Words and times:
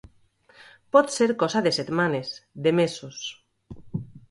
Potser 0.95 1.27
cosa 1.43 1.59
de 1.67 1.73
setmanes, 1.77 2.33
de 2.65 2.71
mesos. 2.81 3.17